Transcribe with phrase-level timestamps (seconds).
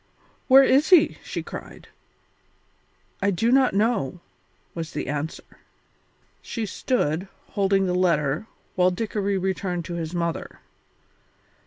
[0.47, 1.87] "Where is he?" she cried.
[3.21, 4.19] "I do not know,"
[4.73, 5.59] was the answer.
[6.41, 10.59] She stood, holding the letter, while Dickory returned to his mother.